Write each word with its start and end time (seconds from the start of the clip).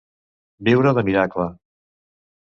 Viure 0.69 0.93
de 0.99 1.03
miracle. 1.09 1.45